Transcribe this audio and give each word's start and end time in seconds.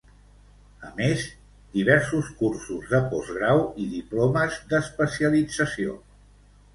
A 0.85 0.87
més, 0.99 1.25
diversos 1.75 2.31
cursos 2.39 2.87
de 2.93 3.01
postgrau 3.11 3.61
i 3.83 3.85
diplomes 3.91 4.57
d'especialització. 4.73 5.95